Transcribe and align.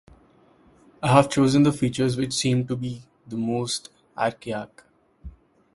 I 1.03 1.09
have 1.09 1.29
chosen 1.29 1.61
the 1.61 1.71
features 1.71 2.17
which 2.17 2.33
seemed 2.33 2.67
to 2.69 2.75
be 2.75 3.03
the 3.27 3.37
most 3.37 3.91
archaic. 4.17 4.81